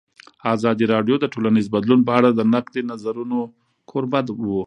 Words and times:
ازادي 0.53 0.85
راډیو 0.93 1.15
د 1.19 1.25
ټولنیز 1.33 1.65
بدلون 1.75 2.01
په 2.07 2.11
اړه 2.19 2.29
د 2.33 2.41
نقدي 2.53 2.81
نظرونو 2.91 3.39
کوربه 3.89 4.19
وه. 4.47 4.59